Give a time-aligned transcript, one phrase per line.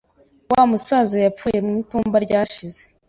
[0.51, 2.81] Wa musaza yapfuye mu itumba ryashize.